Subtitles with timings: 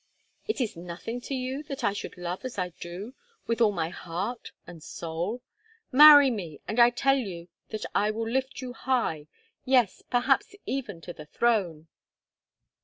[0.47, 3.13] "Is it nothing to you that I should love as I do,
[3.45, 5.43] with all my heart and soul?
[5.91, 9.27] Marry me, and I tell you that I will lift you high,
[9.63, 11.87] yes, perhaps even to the throne."